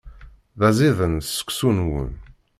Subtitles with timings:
[0.59, 2.09] D aẓidan seksu-nwen.